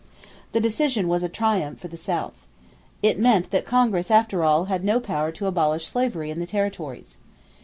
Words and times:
The 0.53 0.59
decision 0.59 1.07
was 1.07 1.21
a 1.21 1.29
triumph 1.29 1.79
for 1.79 1.87
the 1.87 1.95
South. 1.95 2.47
It 3.03 3.19
meant 3.19 3.51
that 3.51 3.67
Congress 3.67 4.09
after 4.09 4.43
all 4.43 4.65
had 4.65 4.83
no 4.83 4.99
power 4.99 5.31
to 5.33 5.45
abolish 5.45 5.85
slavery 5.85 6.31
in 6.31 6.39
the 6.39 6.47
territories. 6.47 7.19